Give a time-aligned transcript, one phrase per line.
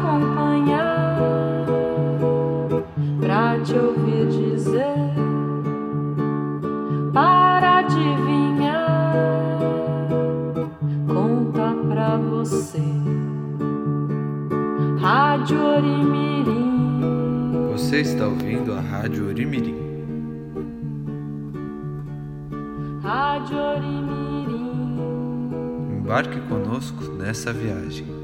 [0.00, 1.18] acompanhar,
[3.20, 4.94] pra te ouvir dizer,
[7.12, 9.14] para adivinhar,
[11.06, 12.80] conta pra você.
[14.98, 17.00] Rádio Orimirim.
[17.72, 19.76] Você está ouvindo a Rádio Orimirim.
[23.02, 25.00] Rádio Orimirim.
[25.98, 28.19] Embarque conosco nessa viagem.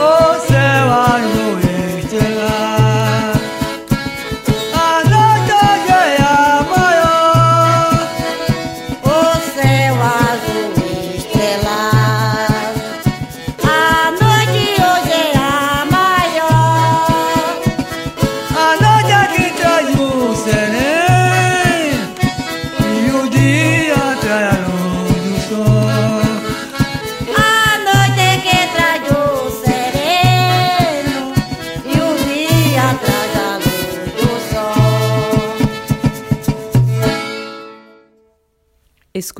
[0.00, 0.27] O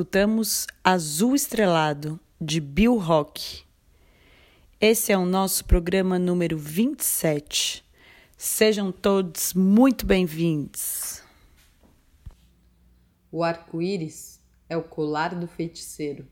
[0.08, 3.62] Escutamos Azul Estrelado, de Bill Rock.
[4.80, 7.84] Esse é o nosso programa número 27.
[8.34, 11.22] Sejam todos muito bem-vindos.
[13.30, 16.26] O arco-íris é o colar do feiticeiro,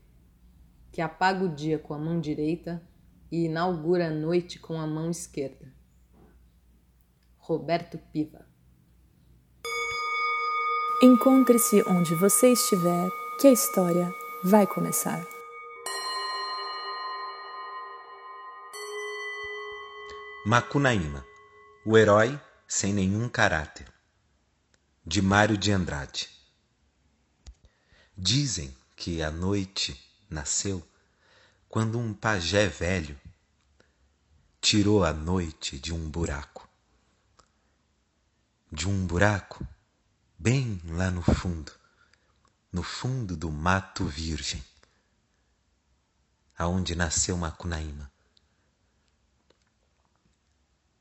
[0.91, 2.81] que apaga o dia com a mão direita
[3.31, 5.71] e inaugura a noite com a mão esquerda.
[7.37, 8.43] Roberto Piva.
[11.03, 13.07] Encontre-se onde você estiver,
[13.39, 14.11] que a história
[14.43, 15.23] vai começar.
[20.43, 21.23] Macunaíma,
[21.85, 23.87] o herói sem nenhum caráter.
[25.05, 26.29] De Mário de Andrade.
[28.17, 30.83] Dizem que a noite nasceu
[31.69, 33.19] quando um pajé velho
[34.59, 36.67] tirou a noite de um buraco.
[38.71, 39.65] De um buraco
[40.39, 41.71] bem lá no fundo,
[42.77, 44.63] no fundo do mato virgem,
[46.55, 48.11] aonde nasceu Macunaíma.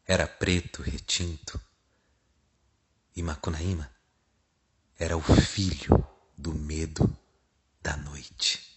[0.06, 1.60] Era preto retinto
[3.14, 3.94] e Macunaíma
[4.98, 6.02] era o filho
[6.34, 7.14] do medo
[7.82, 8.74] da noite.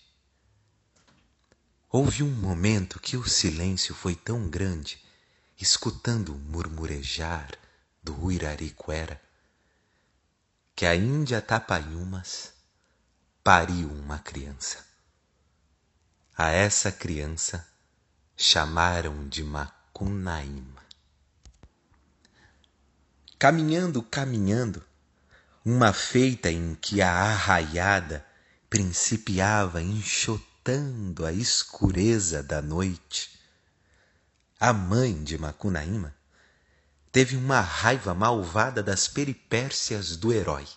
[1.89, 5.01] Houve um momento que o silêncio foi tão grande,
[5.57, 7.57] escutando o murmurejar
[8.03, 9.21] do Uirariquera,
[10.75, 12.58] que a Índia Tapaiumas
[13.49, 14.85] pariu uma criança.
[16.37, 17.67] A essa criança
[18.37, 20.83] chamaram de Macunaíma.
[23.39, 24.85] Caminhando, caminhando,
[25.65, 28.23] uma feita em que a arraiada
[28.69, 33.31] principiava enxotando a escureza da noite.
[34.59, 36.15] A mãe de Macunaíma
[37.11, 40.67] teve uma raiva malvada das peripécias do herói.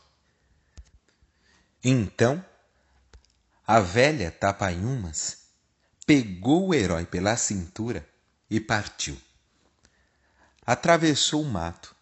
[1.85, 2.43] Então,
[3.67, 5.39] a velha Tapaiumas
[6.07, 8.09] pegou o herói pela cintura
[8.51, 9.21] e partiu.
[10.67, 11.95] Atravessou o mato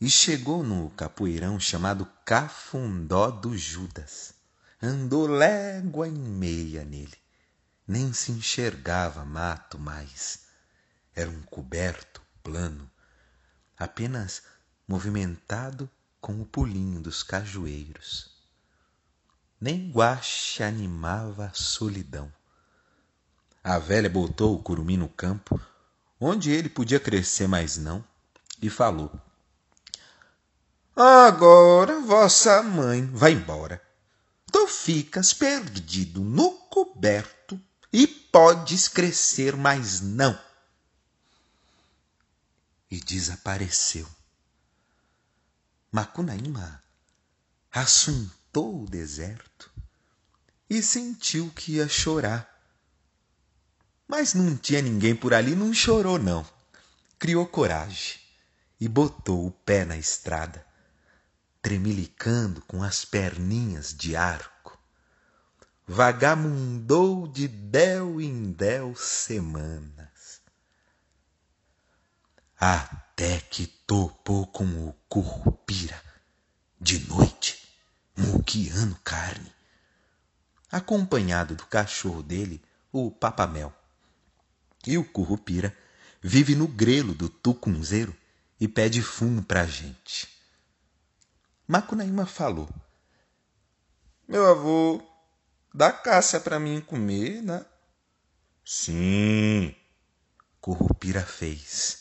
[0.00, 4.40] e chegou no capoeirão chamado Cafundó do Judas
[4.82, 7.18] andou légua e meia nele.
[7.86, 10.46] Nem se enxergava mato mais.
[11.14, 12.90] Era um coberto plano,
[13.76, 14.42] apenas
[14.88, 15.90] movimentado
[16.20, 18.39] com o pulinho dos cajueiros.
[19.60, 22.32] Nem guache animava a solidão.
[23.62, 25.60] A velha botou o curumim no campo,
[26.18, 28.04] onde ele podia crescer mais não,
[28.62, 29.12] e falou:
[30.96, 33.82] Agora vossa mãe vai embora
[34.50, 37.60] tu ficas perdido no coberto
[37.92, 40.38] e podes crescer, mas não.
[42.90, 44.08] E desapareceu.
[45.92, 46.82] Macunaíma
[48.50, 49.70] assuntou o deserto
[50.68, 52.48] e sentiu que ia chorar.
[54.08, 56.44] Mas não tinha ninguém por ali, não chorou não.
[57.18, 58.20] Criou coragem
[58.80, 60.66] e botou o pé na estrada
[61.62, 64.78] tremilicando com as perninhas de arco.
[65.86, 70.40] Vagamundou de del em del semanas,
[72.58, 76.00] até que topou com o currupira
[76.80, 77.39] de noite,
[78.16, 79.52] muquiando carne,
[80.70, 82.62] acompanhado do cachorro dele,
[82.92, 83.72] o papamel.
[84.86, 85.76] E o currupira
[86.22, 88.16] vive no grelo do tucunzeiro
[88.58, 90.28] e pede fumo pra gente.
[91.66, 92.68] Macunaíma falou:
[94.26, 95.02] Meu avô,
[95.72, 97.64] dá caça para mim comer, né?
[98.64, 99.74] Sim,
[100.60, 101.99] Currupira fez.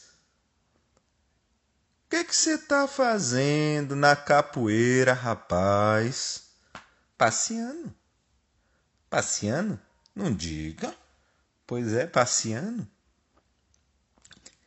[2.09, 6.49] Que que você tá fazendo na capoeira, rapaz?
[7.15, 7.93] Passeando.
[9.07, 9.79] Passeando?
[10.15, 10.95] Não diga.
[11.67, 12.89] Pois é, passeando.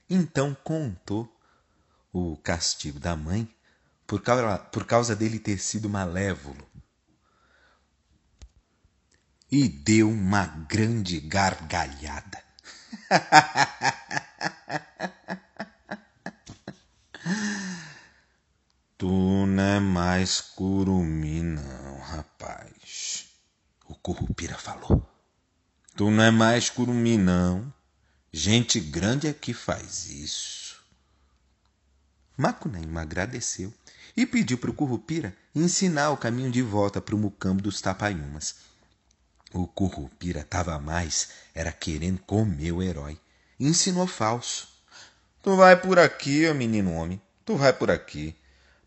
[0.09, 1.29] Então contou
[2.13, 3.53] o castigo da mãe
[4.07, 6.65] por causa, por causa dele ter sido malévolo.
[9.51, 12.41] E deu uma grande gargalhada.
[19.03, 23.27] tu não é mais curumi, não, rapaz.
[23.89, 25.05] O Curupira falou.
[25.97, 27.75] Tu não é mais curumi, não.
[28.33, 30.81] Gente grande é que faz isso.
[32.37, 33.75] Macunaíma agradeceu
[34.17, 38.55] e pediu para o Currupira ensinar o caminho de volta para o mucambo dos Tapaiumas.
[39.53, 43.19] O Currupira estava mais, era querendo comer o herói.
[43.59, 44.69] ensinou falso.
[45.43, 48.37] Tu vai por aqui, menino homem, tu vai por aqui.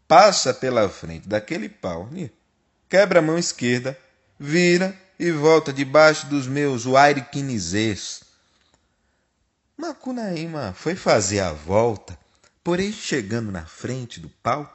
[0.07, 2.09] Passa pela frente daquele pau,
[2.87, 3.97] quebra a mão esquerda,
[4.39, 8.21] vira e volta debaixo dos meus wairiquinizês.
[9.77, 12.17] Macunaíma foi fazer a volta,
[12.63, 14.71] porém chegando na frente do pau,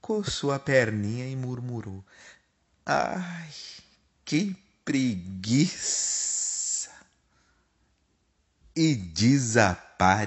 [0.00, 2.04] coçou a perninha e murmurou:
[2.84, 3.50] Ai,
[4.24, 6.12] que preguiça!
[8.74, 10.26] e desapareceu.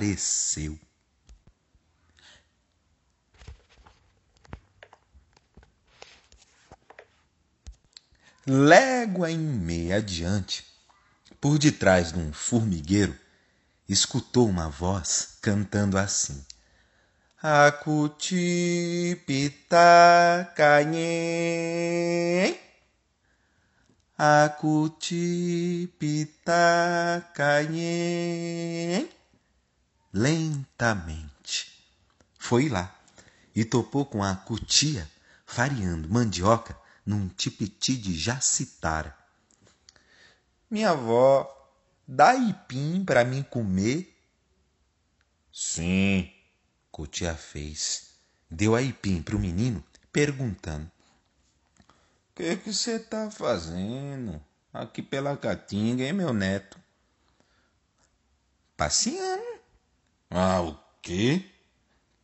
[8.48, 10.64] Légua e meia adiante,
[11.42, 13.18] por detrás de um formigueiro,
[13.90, 16.46] escutou uma voz cantando assim:
[17.42, 20.96] Acuti pitacanhem,
[24.16, 26.70] acuti pitacanhem.
[30.14, 31.84] Lentamente
[32.38, 32.96] foi lá
[33.56, 35.10] e topou com a cutia
[35.48, 39.16] fareando mandioca num tipiti de jacitara.
[40.70, 41.48] Minha avó,
[42.08, 44.12] dá ipim para mim comer?
[45.54, 46.32] Sim,
[46.92, 48.16] Cutia fez.
[48.50, 50.90] Deu a ipim pro menino, perguntando:
[51.80, 54.42] O que que você tá fazendo
[54.74, 56.80] aqui pela caatinga, hein, meu neto?
[58.76, 59.60] Passeando.
[60.30, 61.50] Ah, o quê?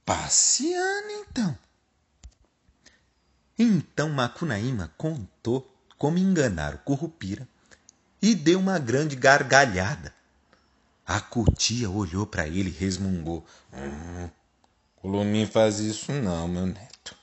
[0.05, 1.57] Passeando, então.
[3.63, 7.48] Então Macunaíma contou como enganaram Currupira
[8.20, 10.12] e deu uma grande gargalhada.
[11.06, 13.46] A cutia olhou para ele e resmungou.
[13.72, 17.15] Hum, faz isso não, meu neto.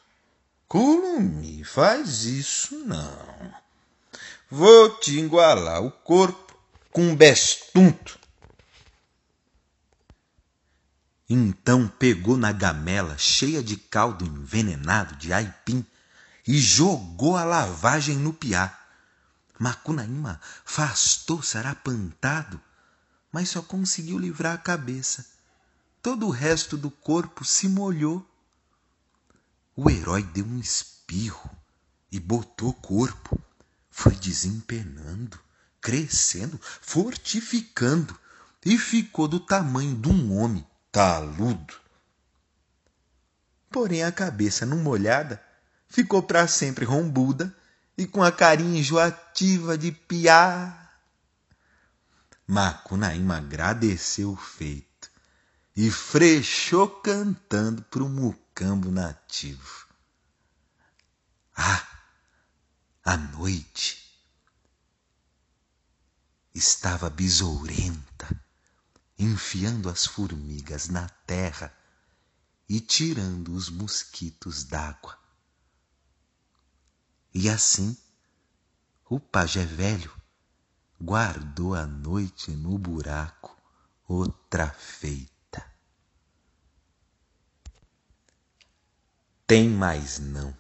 [0.69, 3.53] Culumi faz isso não.
[4.49, 6.57] Vou te igualar o corpo
[6.93, 8.17] com um bestunto.
[11.29, 15.85] Então pegou na gamela cheia de caldo envenenado de aipim
[16.49, 18.75] e jogou a lavagem no piá.
[19.59, 22.59] Macunaíma fastou sarapantado,
[23.31, 25.27] mas só conseguiu livrar a cabeça.
[26.01, 28.27] Todo o resto do corpo se molhou.
[29.77, 31.51] O herói deu um espirro
[32.11, 33.39] e botou corpo.
[33.91, 35.39] Foi desempenando,
[35.83, 38.19] crescendo, fortificando
[38.65, 41.75] e ficou do tamanho de um homem taludo.
[43.71, 45.47] Porém, a cabeça não molhada
[45.89, 47.55] ficou para sempre rombuda
[47.97, 50.91] e com a carinha enjoativa de piá.
[52.47, 55.11] Macunaíma agradeceu o feito
[55.77, 59.89] e frechou cantando para o mucambo nativo.
[61.57, 61.87] Ah,
[63.05, 64.09] a noite
[66.55, 68.29] estava besourenta,
[69.19, 71.77] enfiando as formigas na terra
[72.69, 75.18] e tirando os mosquitos d'água.
[77.41, 77.97] E assim,
[79.09, 80.13] o pajé velho
[81.01, 83.57] guardou a noite no buraco
[84.09, 85.65] outra feita.
[89.47, 90.53] Tem mais não.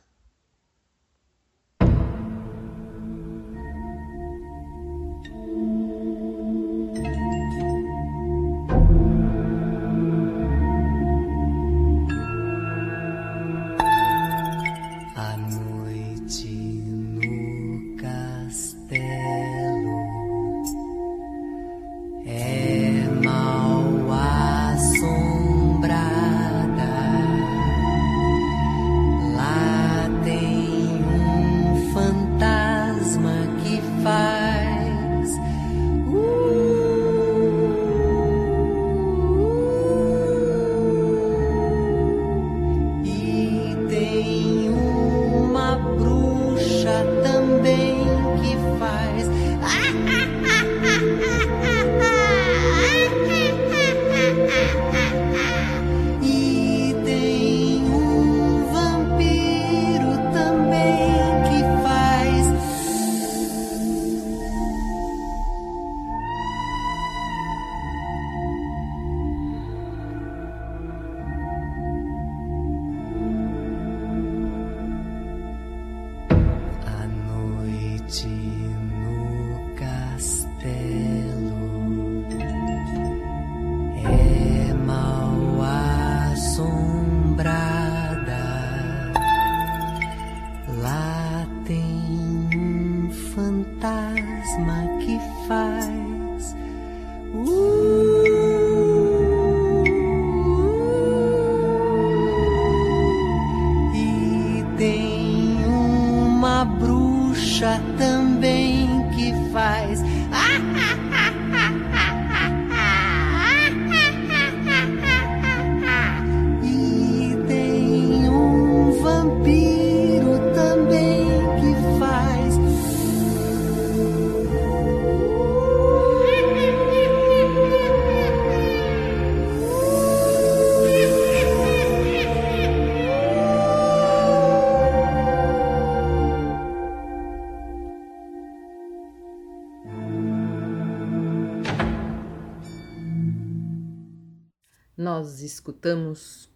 [145.19, 146.49] Nós escutamos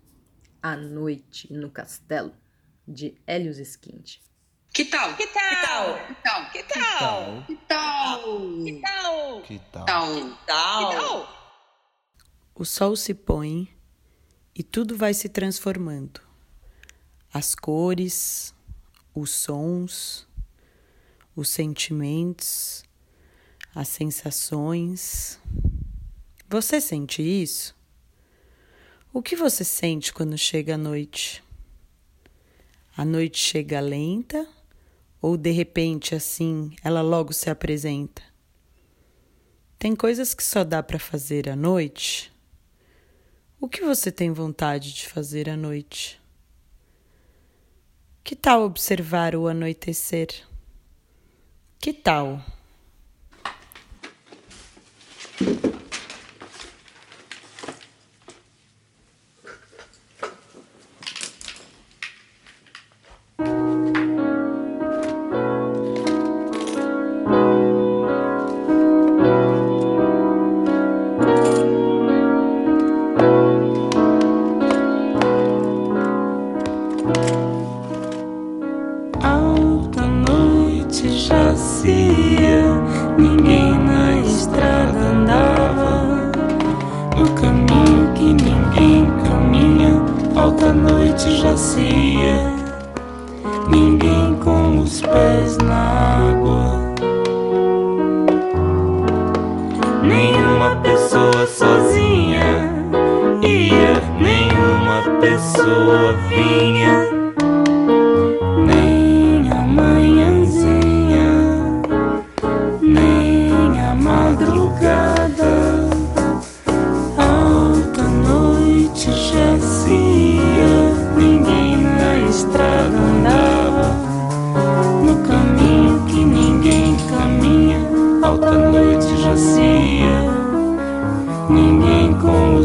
[0.63, 2.33] A Noite no Castelo,
[2.87, 4.19] de Hélios Skint.
[4.73, 5.17] Que tal?
[5.17, 6.07] Que tal?
[6.07, 6.51] Que tal?
[6.53, 7.45] Que tal?
[7.45, 8.63] Que tal?
[8.65, 9.43] Que tal?
[9.43, 9.87] Que tal?
[10.47, 10.91] tal?
[10.93, 11.63] tal?
[12.55, 13.69] O sol se põe
[14.55, 16.21] e tudo vai se transformando.
[17.35, 18.55] As cores,
[19.13, 20.25] os sons,
[21.35, 22.85] os sentimentos,
[23.75, 25.41] as sensações.
[26.49, 27.82] Você sente isso?
[29.15, 31.45] O que você sente quando chega a noite?
[32.97, 34.49] A noite chega lenta
[35.21, 38.23] ou de repente assim ela logo se apresenta?
[39.79, 42.33] Tem coisas que só dá para fazer à noite?
[43.61, 46.19] O que você tem vontade de fazer à noite?
[48.25, 50.43] Que tal observar o anoitecer?
[51.79, 52.43] Que tal?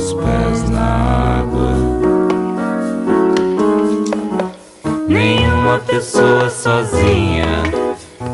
[0.07, 1.73] Os pés na água.
[5.07, 7.63] Nenhuma pessoa sozinha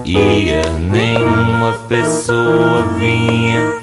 [0.06, 3.83] ia, nenhuma pessoa vinha,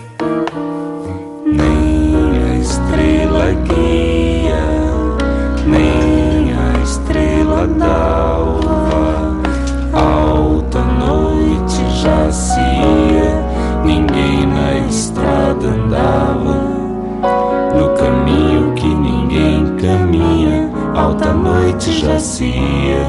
[21.43, 23.07] noite jazia,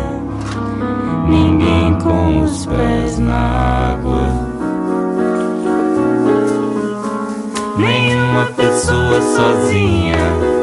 [1.27, 4.21] ninguém com os pés na água.
[7.77, 10.61] Nenhuma pessoa sozinha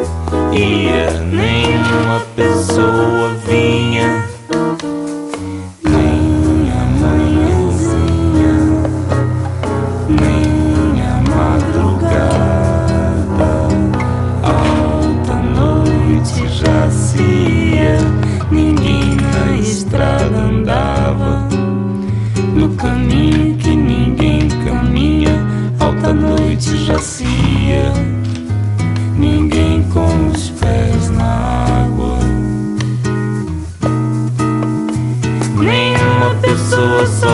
[0.53, 4.28] ia, nenhuma pessoa vinha,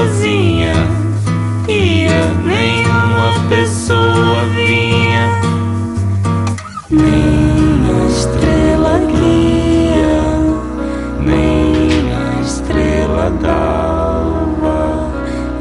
[0.04, 0.74] sozinha
[1.66, 5.30] ia, nenhuma pessoa vinha.
[6.90, 10.20] Nem a estrela guia,
[11.20, 15.10] nem a estrela d'alva.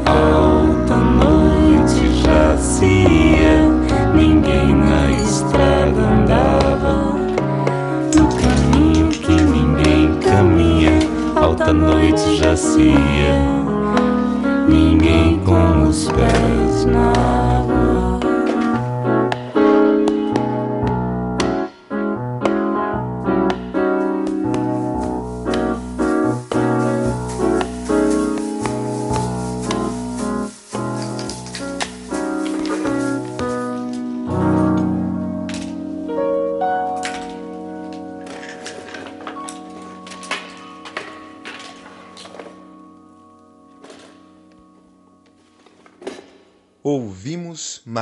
[0.04, 3.56] Alta noite jazia,
[4.14, 7.14] ninguém na estrada andava.
[8.14, 10.98] No caminho que ninguém caminha,
[11.34, 13.53] alta noite jazia, ninguém
[16.14, 16.84] com os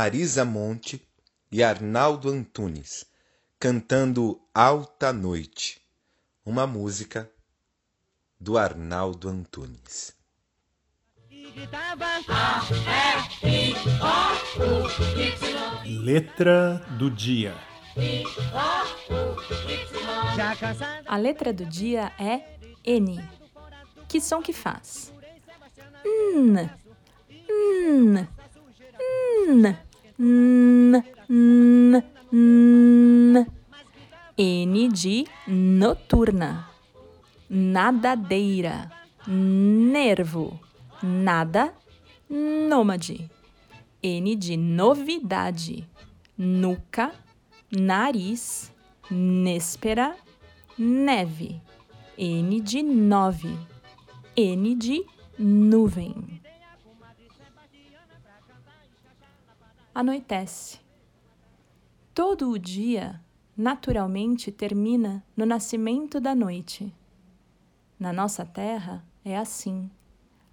[0.02, 1.00] Marisa Monte
[1.48, 3.06] e Arnaldo Antunes
[3.56, 5.80] cantando Alta Noite,
[6.44, 7.30] uma música
[8.36, 10.12] do Arnaldo Antunes.
[15.86, 17.54] Letra do dia.
[21.06, 23.22] A letra do dia é N.
[24.08, 25.12] Que som que faz?
[26.04, 26.68] N.
[27.38, 28.28] N.
[29.46, 29.91] N.
[30.24, 31.02] N.
[31.28, 32.00] N.
[32.32, 33.46] N.
[34.38, 36.68] N de noturna.
[37.50, 38.88] Nadadeira.
[39.26, 40.60] Nervo.
[41.02, 41.74] Nada.
[42.30, 43.28] Nômade.
[44.00, 45.84] N de novidade.
[46.38, 47.12] Nuca.
[47.72, 48.72] Nariz.
[49.10, 50.14] Néspera.
[50.78, 51.60] Neve.
[52.16, 53.58] N de nove.
[54.36, 55.04] N de
[55.36, 56.40] nuvem.
[59.94, 60.80] Anoitece.
[62.14, 63.22] Todo o dia,
[63.54, 66.94] naturalmente, termina no nascimento da noite.
[67.98, 69.90] Na nossa terra é assim,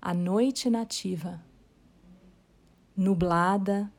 [0.01, 1.41] a noite nativa.
[2.95, 3.89] Nublada,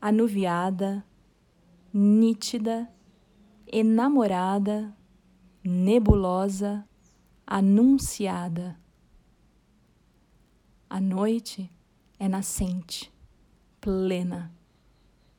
[0.00, 1.04] anuviada,
[1.92, 2.88] nítida,
[3.66, 4.96] enamorada,
[5.64, 6.88] nebulosa,
[7.44, 8.78] anunciada.
[10.88, 11.68] A noite
[12.20, 13.11] é nascente,
[13.82, 14.48] plena,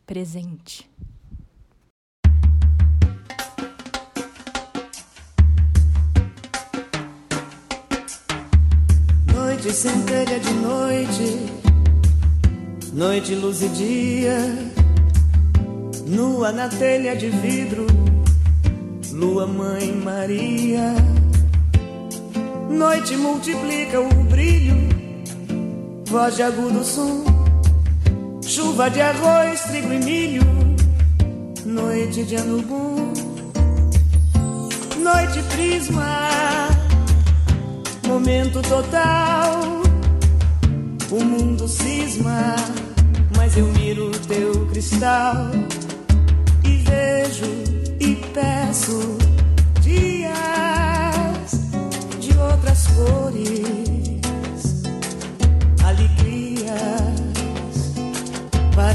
[0.05, 0.91] presente.
[9.33, 11.23] Noite centelha de noite,
[12.91, 14.37] noite luz e dia,
[16.05, 17.87] nua na telha de vidro,
[19.13, 20.93] lua mãe Maria.
[22.69, 24.75] Noite multiplica o brilho,
[26.09, 27.32] voz de agudo som,
[28.53, 30.43] chuva de arroz, trigo e milho,
[31.65, 33.11] noite de ano bom,
[34.99, 36.29] noite prisma.
[38.07, 39.81] Momento total.
[41.09, 42.55] O mundo cisma,
[43.35, 45.49] mas eu miro teu cristal
[46.63, 47.49] e vejo
[47.99, 49.17] e peço
[49.81, 50.31] dias
[52.19, 53.92] de outras cores,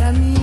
[0.08, 0.37] para mim,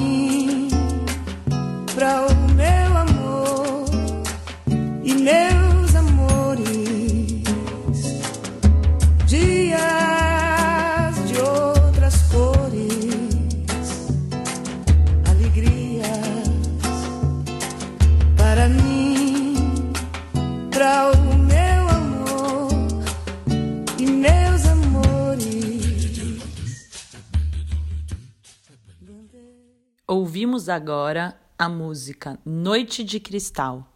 [30.07, 33.91] Ouvimos agora a música Noite de Cristal,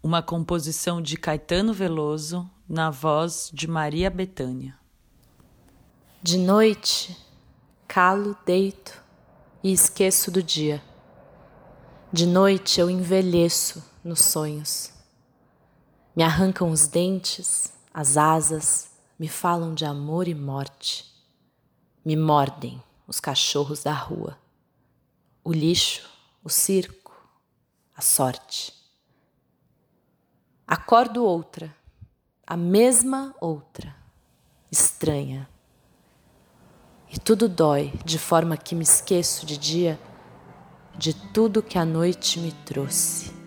[0.00, 4.78] uma composição de Caetano Veloso na voz de Maria Bethânia.
[6.22, 7.16] De noite,
[7.88, 9.02] calo, deito
[9.60, 10.80] e esqueço do dia.
[12.12, 14.92] De noite eu envelheço nos sonhos.
[16.14, 21.12] Me arrancam os dentes, as asas, me falam de amor e morte.
[22.04, 24.38] Me mordem os cachorros da rua,
[25.42, 26.08] o lixo,
[26.42, 27.12] o circo,
[27.96, 28.72] a sorte.
[30.66, 31.74] Acordo outra,
[32.46, 33.94] a mesma outra,
[34.70, 35.48] estranha.
[37.08, 40.00] E tudo dói de forma que me esqueço de dia
[40.96, 43.39] de tudo que a noite me trouxe.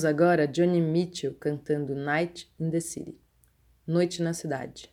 [0.00, 3.20] Ouvimos agora Johnny Mitchell cantando Night in the City,
[3.86, 4.90] Noite na Cidade.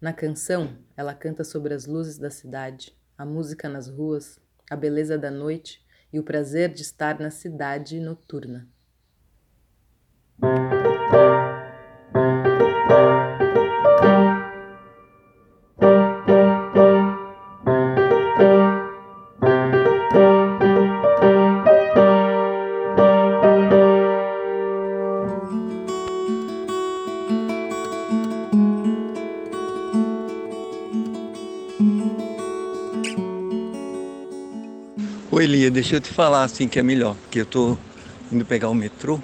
[0.00, 4.38] Na canção, ela canta sobre as luzes da cidade, a música nas ruas,
[4.70, 8.68] a beleza da noite e o prazer de estar na cidade noturna.
[35.90, 37.76] Deixa eu te falar assim que é melhor, porque eu tô
[38.30, 39.18] indo pegar o metrô.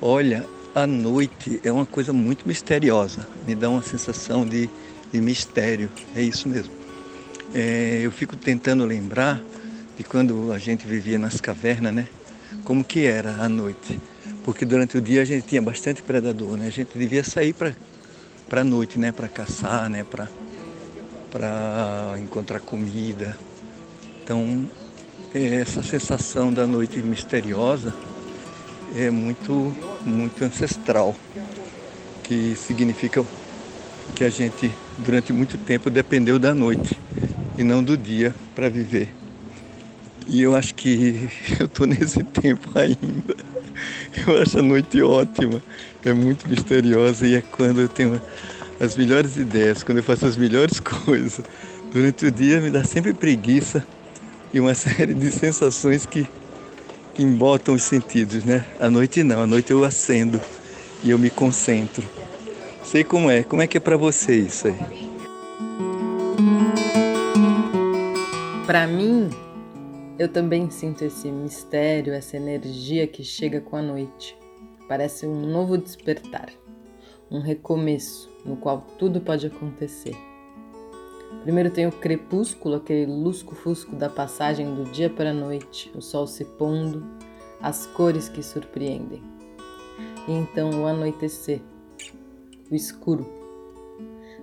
[0.00, 4.70] Olha, a noite é uma coisa muito misteriosa, me dá uma sensação de,
[5.12, 6.72] de mistério, é isso mesmo.
[7.52, 9.42] É, eu fico tentando lembrar
[9.98, 12.06] de quando a gente vivia nas cavernas, né?
[12.62, 13.98] Como que era a noite.
[14.44, 16.68] Porque durante o dia a gente tinha bastante predador, né?
[16.68, 17.74] A gente devia sair para
[18.48, 19.10] para noite, né?
[19.10, 20.04] Para caçar, né?
[20.04, 20.28] Para
[21.32, 23.36] para encontrar comida.
[24.22, 24.70] Então,
[25.38, 27.94] essa sensação da noite misteriosa
[28.96, 29.72] é muito,
[30.04, 31.14] muito ancestral,
[32.24, 33.24] que significa
[34.16, 36.98] que a gente, durante muito tempo, dependeu da noite
[37.56, 39.08] e não do dia para viver.
[40.26, 41.28] E eu acho que
[41.60, 43.36] eu estou nesse tempo ainda.
[44.26, 45.62] Eu acho a noite ótima,
[46.04, 48.20] é muito misteriosa e é quando eu tenho
[48.80, 51.40] as melhores ideias, quando eu faço as melhores coisas.
[51.92, 53.86] Durante o dia me dá sempre preguiça
[54.52, 56.26] e uma série de sensações que,
[57.14, 58.64] que embotam os sentidos, né?
[58.78, 60.40] À noite não, à noite eu acendo
[61.02, 62.06] e eu me concentro.
[62.82, 65.10] Sei como é, como é que é para você isso aí?
[68.66, 69.30] Para mim,
[70.18, 74.36] eu também sinto esse mistério, essa energia que chega com a noite.
[74.88, 76.50] Parece um novo despertar,
[77.30, 80.16] um recomeço no qual tudo pode acontecer.
[81.42, 86.26] Primeiro tem o crepúsculo, aquele lusco-fusco da passagem do dia para a noite, o sol
[86.26, 87.04] se pondo,
[87.62, 89.22] as cores que surpreendem.
[90.28, 91.60] E então o anoitecer,
[92.70, 93.26] o escuro.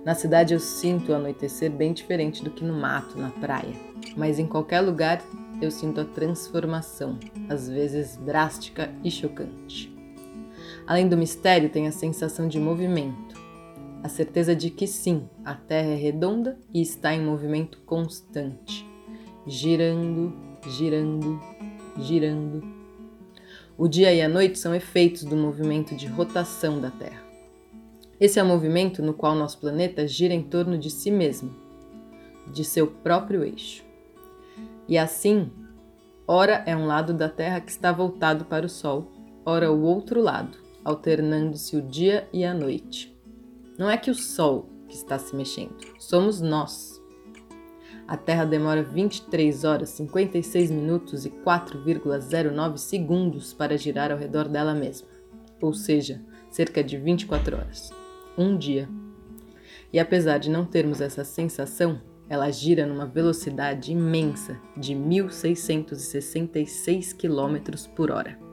[0.04, 3.74] Na cidade eu sinto o anoitecer bem diferente do que no mato, na praia,
[4.16, 5.22] mas em qualquer lugar
[5.60, 9.94] eu sinto a transformação, às vezes drástica e chocante.
[10.86, 13.27] Além do mistério, tem a sensação de movimento,
[14.02, 18.86] a certeza de que sim, a Terra é redonda e está em movimento constante,
[19.46, 20.32] girando,
[20.66, 21.40] girando,
[21.98, 22.62] girando.
[23.76, 27.22] O dia e a noite são efeitos do movimento de rotação da Terra.
[28.20, 31.54] Esse é o movimento no qual nosso planeta gira em torno de si mesmo,
[32.52, 33.84] de seu próprio eixo.
[34.88, 35.50] E assim,
[36.26, 39.10] ora é um lado da Terra que está voltado para o Sol,
[39.44, 43.17] ora o outro lado, alternando-se o dia e a noite.
[43.78, 46.98] Não é que o Sol que está se mexendo, somos nós.
[48.08, 54.74] A Terra demora 23 horas, 56 minutos e 4,09 segundos para girar ao redor dela
[54.74, 55.06] mesma,
[55.60, 57.92] ou seja, cerca de 24 horas.
[58.36, 58.88] Um dia.
[59.92, 67.86] E apesar de não termos essa sensação, ela gira numa velocidade imensa de 1.666 km
[67.94, 68.47] por hora.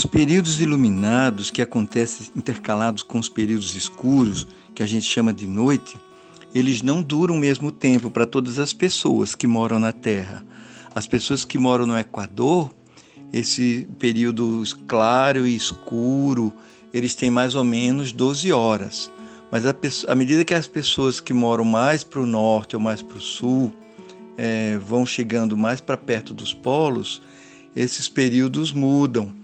[0.00, 5.46] Os períodos iluminados que acontecem intercalados com os períodos escuros, que a gente chama de
[5.46, 5.94] noite,
[6.54, 10.42] eles não duram o mesmo tempo para todas as pessoas que moram na Terra.
[10.94, 12.74] As pessoas que moram no Equador,
[13.30, 16.50] esse período claro e escuro,
[16.94, 19.12] eles têm mais ou menos 12 horas.
[19.52, 23.18] Mas à medida que as pessoas que moram mais para o norte ou mais para
[23.18, 23.70] o sul
[24.38, 27.20] é, vão chegando mais para perto dos polos,
[27.76, 29.38] esses períodos mudam.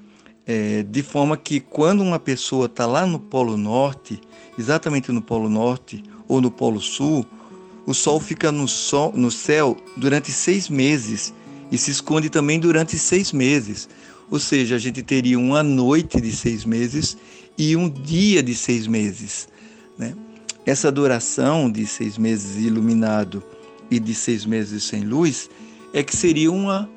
[0.47, 4.21] É, de forma que quando uma pessoa está lá no Polo Norte,
[4.57, 7.27] exatamente no Polo Norte ou no Polo Sul,
[7.85, 11.35] o Sol fica no, sol, no céu durante seis meses
[11.71, 13.89] e se esconde também durante seis meses.
[14.31, 17.17] Ou seja, a gente teria uma noite de seis meses
[17.57, 19.49] e um dia de seis meses.
[19.99, 20.15] Né?
[20.65, 23.43] Essa duração de seis meses iluminado
[23.91, 25.49] e de seis meses sem luz
[25.93, 26.91] é que seria uma,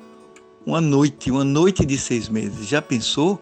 [0.64, 2.68] uma noite, uma noite de seis meses.
[2.68, 3.40] Já pensou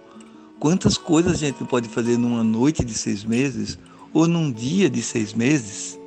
[0.59, 3.79] quantas coisas a gente pode fazer numa noite de seis meses
[4.13, 5.99] ou num dia de seis meses?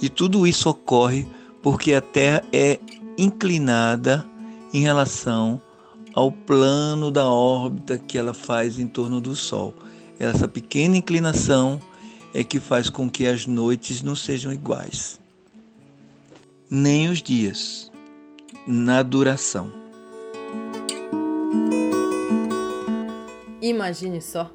[0.00, 1.26] E tudo isso ocorre
[1.62, 2.78] porque a Terra é
[3.16, 4.24] inclinada
[4.72, 5.60] em relação
[6.14, 9.74] ao plano da órbita que ela faz em torno do Sol.
[10.18, 11.80] Essa pequena inclinação
[12.34, 15.18] é que faz com que as noites não sejam iguais,
[16.70, 17.90] nem os dias,
[18.66, 19.77] na duração.
[23.68, 24.50] Imagine só.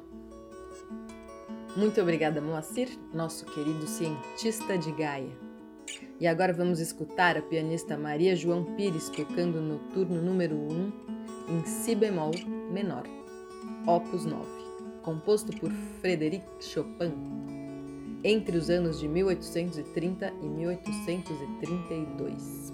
[1.76, 5.30] Muito obrigada, Moacir, nosso querido cientista de Gaia.
[6.18, 10.92] E agora vamos escutar a pianista Maria João Pires tocando no turno número 1
[11.48, 12.32] em Si bemol
[12.72, 13.04] menor,
[13.86, 14.44] opus 9,
[15.02, 17.14] composto por Frédéric Chopin,
[18.24, 22.73] entre os anos de 1830 e 1832.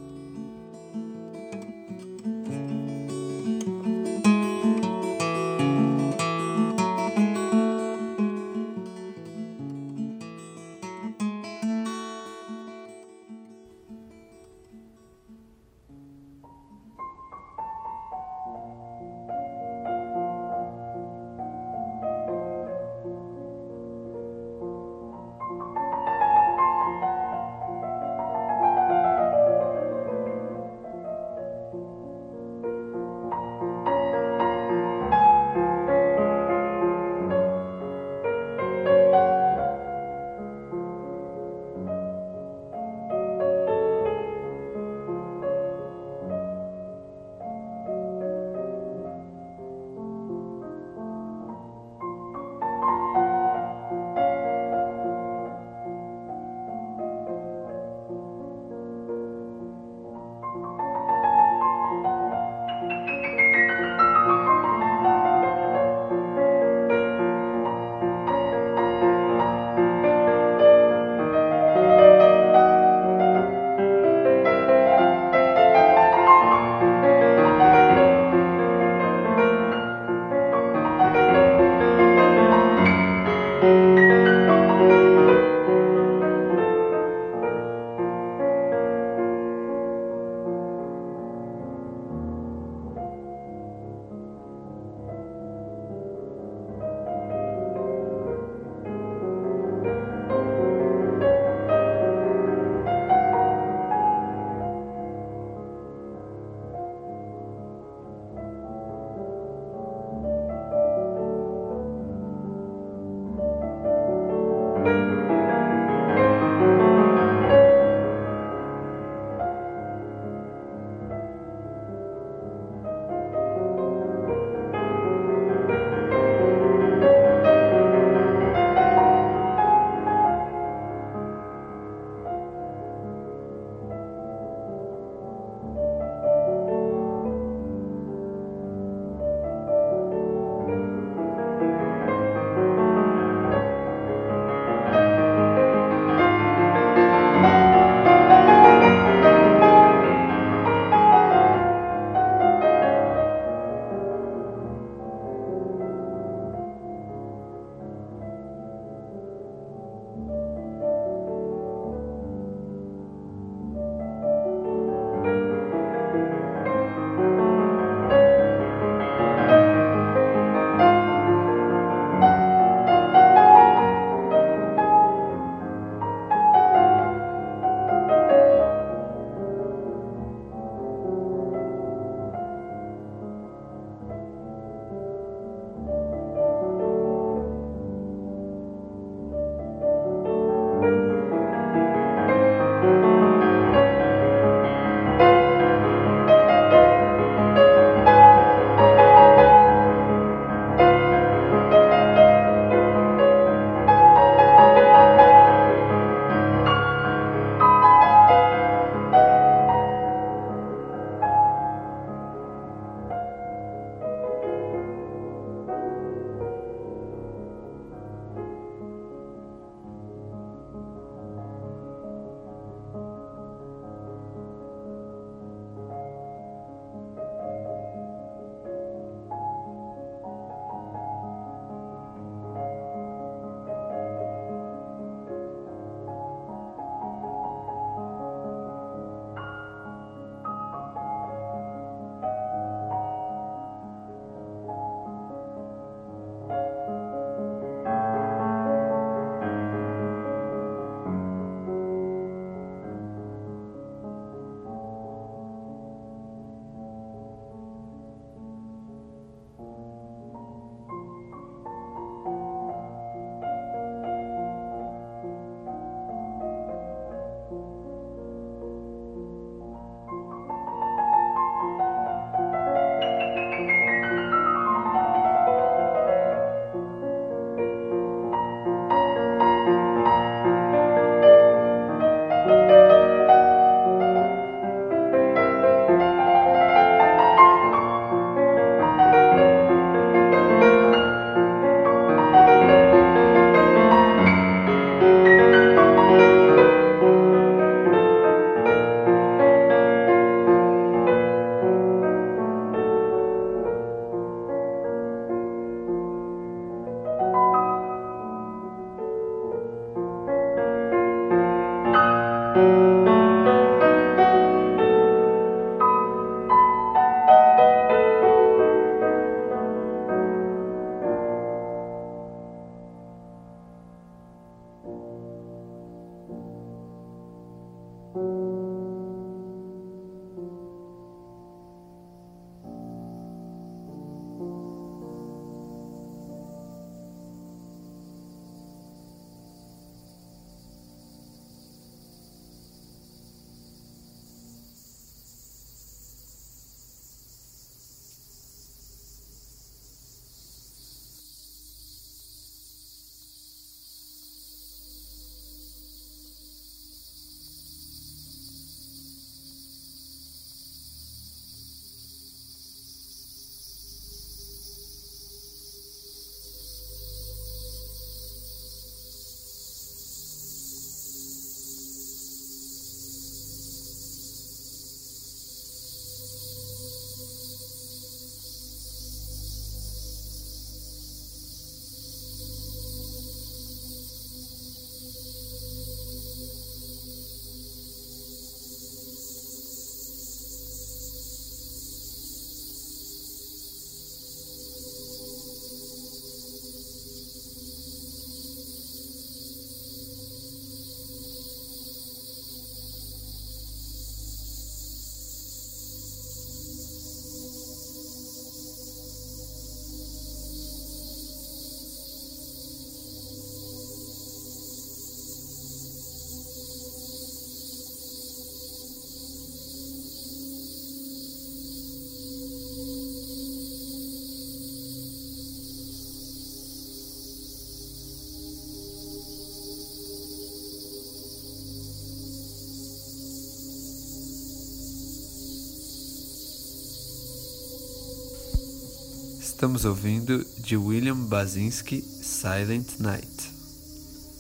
[439.61, 443.53] Estamos ouvindo de William Basinski Silent Night.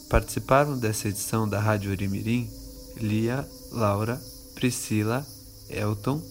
[0.09, 2.51] Participaram dessa edição da Rádio Orimirim
[2.97, 4.19] Lia, Laura,
[4.55, 5.27] Priscila,
[5.69, 6.23] Elton,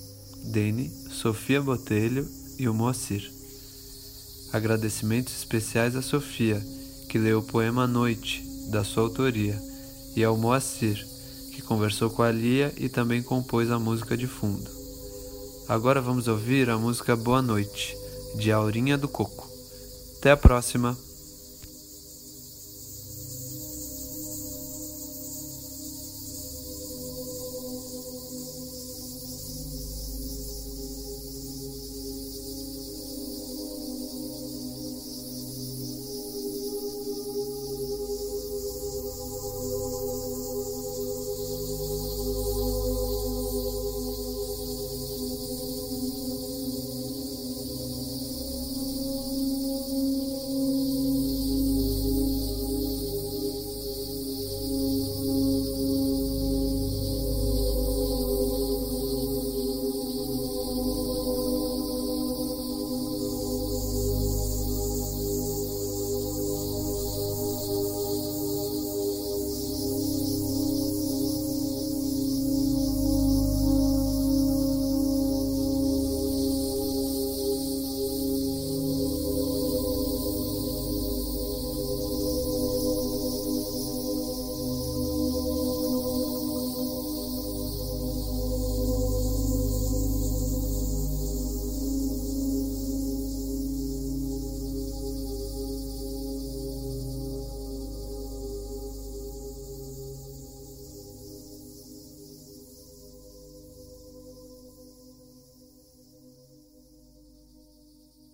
[0.46, 2.28] Dene, Sofia Botelho
[2.58, 3.32] e o Moacir.
[4.52, 6.60] Agradecimentos especiais a Sofia,
[7.10, 9.56] que leu o poema Noite, da sua autoria,
[10.16, 10.98] e ao Moacir,
[11.54, 14.68] que conversou com a Lia e também compôs a música de fundo.
[15.68, 17.99] Agora vamos ouvir a música Boa Noite,
[18.36, 19.48] de Aurinha do Coco.
[20.18, 20.98] Até a próxima!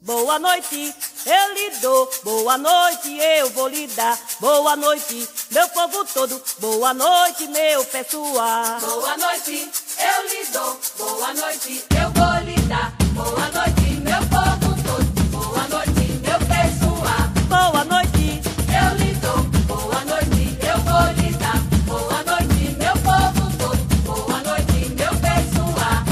[0.05, 0.93] Boa noite,
[1.25, 2.07] eu lhe dou.
[2.23, 4.15] Boa noite, eu vou lhe dar.
[4.39, 6.39] Boa noite, meu povo todo.
[6.59, 8.79] Boa noite, meu pessoal.
[8.81, 10.79] Boa noite, eu lhe dou.
[10.99, 12.93] Boa noite, eu vou lhe dar.
[13.15, 15.05] Boa noite, meu povo todo.
[15.31, 17.25] Boa noite, meu pessoal.
[17.49, 19.43] Boa noite, eu lhe dou.
[19.65, 21.57] Boa noite, eu vou lhe dar.
[21.87, 23.85] Boa noite, meu povo todo.
[24.03, 26.03] Boa noite, meu pessoal.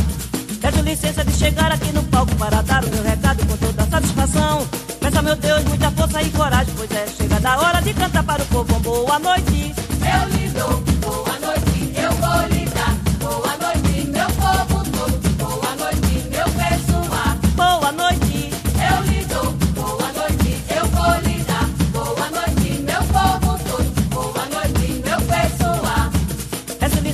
[0.60, 3.23] Peço licença de chegar aqui no palco para dar o meu recado
[5.24, 8.46] meu Deus, muita força e coragem, pois é chegada a hora de cantar para o
[8.48, 8.80] povo.
[8.80, 9.74] Boa noite,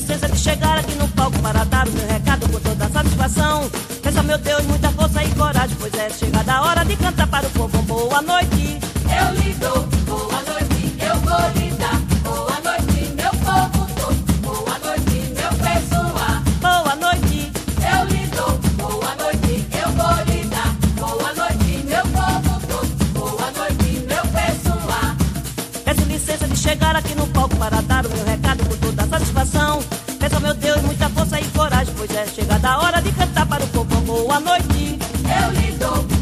[0.09, 3.69] licença de chegar aqui no palco para dar o meu recado com toda satisfação.
[4.01, 7.45] Peça, meu Deus, muita força e coragem, pois é chegada a hora de cantar para
[7.45, 7.81] o povo.
[7.83, 9.83] Boa noite, eu lhe dou.
[10.07, 12.08] Boa noite, eu vou lhe dar.
[31.99, 33.99] Pois é chegada a hora de cantar para o povo.
[34.03, 34.97] Boa noite,
[35.43, 36.18] eu lhe dou.